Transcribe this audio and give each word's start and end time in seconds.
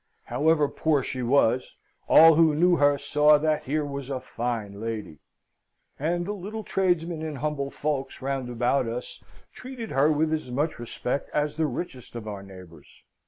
However 0.23 0.67
poor 0.67 1.03
she 1.03 1.21
was, 1.21 1.75
all 2.09 2.33
who 2.33 2.55
knew 2.55 2.77
her 2.77 2.97
saw 2.97 3.37
that 3.37 3.65
here 3.65 3.85
was 3.85 4.09
a 4.09 4.19
fine 4.19 4.81
lady; 4.81 5.19
and 5.99 6.25
the 6.25 6.31
little 6.33 6.63
tradesmen 6.63 7.21
and 7.21 7.37
humble 7.37 7.69
folks 7.69 8.19
round 8.19 8.49
about 8.49 8.87
us 8.87 9.23
treated 9.53 9.91
her 9.91 10.11
with 10.11 10.33
as 10.33 10.49
much 10.49 10.79
respect 10.79 11.29
as 11.35 11.55
the 11.55 11.67
richest 11.67 12.15
of 12.15 12.27
our 12.27 12.41
neighbours. 12.41 13.03